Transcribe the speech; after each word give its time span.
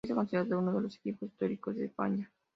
Esta 0.03 0.15
considerado 0.15 0.57
uno 0.57 0.73
de 0.73 0.81
los 0.81 0.95
equipos 0.95 1.29
históricos 1.29 1.75
de 1.75 1.85
España. 1.85 2.27